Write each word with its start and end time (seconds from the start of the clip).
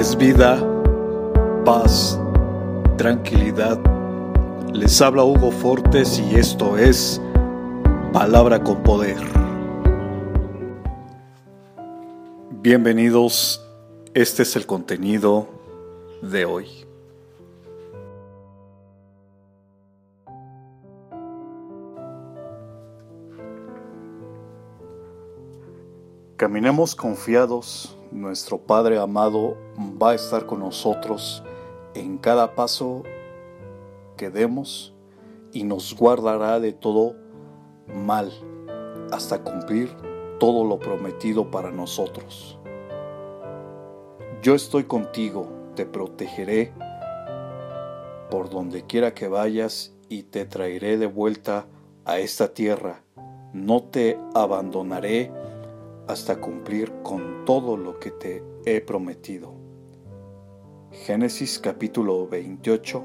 es 0.00 0.16
vida, 0.16 0.58
paz, 1.66 2.18
tranquilidad. 2.96 3.78
Les 4.72 4.98
habla 5.02 5.24
Hugo 5.24 5.50
Fortes 5.50 6.18
y 6.18 6.36
esto 6.36 6.78
es 6.78 7.20
Palabra 8.10 8.64
con 8.64 8.82
Poder. 8.82 9.18
Bienvenidos, 12.62 13.62
este 14.14 14.44
es 14.44 14.56
el 14.56 14.64
contenido 14.64 15.46
de 16.22 16.46
hoy. 16.46 16.66
Caminemos 26.38 26.94
confiados, 26.94 27.94
nuestro 28.10 28.56
Padre 28.56 28.98
amado 28.98 29.58
va 30.00 30.10
a 30.10 30.14
estar 30.14 30.46
con 30.46 30.60
nosotros 30.60 31.42
en 31.94 32.18
cada 32.18 32.54
paso 32.54 33.02
que 34.16 34.30
demos 34.30 34.94
y 35.52 35.64
nos 35.64 35.94
guardará 35.94 36.60
de 36.60 36.72
todo 36.72 37.16
mal 37.86 38.32
hasta 39.10 39.42
cumplir 39.42 39.94
todo 40.38 40.64
lo 40.64 40.78
prometido 40.78 41.50
para 41.50 41.70
nosotros. 41.70 42.58
Yo 44.42 44.54
estoy 44.54 44.84
contigo, 44.84 45.48
te 45.74 45.84
protegeré 45.84 46.72
por 48.30 48.48
donde 48.48 48.86
quiera 48.86 49.12
que 49.12 49.28
vayas 49.28 49.94
y 50.08 50.22
te 50.22 50.46
traeré 50.46 50.96
de 50.96 51.06
vuelta 51.06 51.66
a 52.06 52.18
esta 52.20 52.54
tierra. 52.54 53.02
No 53.52 53.82
te 53.82 54.18
abandonaré 54.34 55.30
hasta 56.08 56.40
cumplir 56.40 56.90
con 57.02 57.44
todo 57.44 57.76
lo 57.76 57.98
que 57.98 58.10
te 58.10 58.42
he 58.64 58.80
prometido. 58.80 59.59
Génesis 60.92 61.56
capítulo 61.56 62.26
28, 62.26 63.04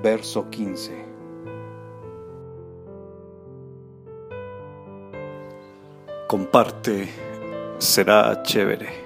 verso 0.00 0.48
15. 0.48 0.92
Comparte, 6.28 7.08
será 7.80 8.40
chévere. 8.44 9.01